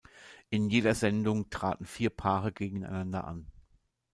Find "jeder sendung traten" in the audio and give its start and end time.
0.71-1.85